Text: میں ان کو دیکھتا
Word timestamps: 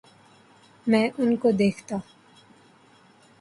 میں 0.87 1.09
ان 1.17 1.35
کو 1.35 1.51
دیکھتا 1.51 1.95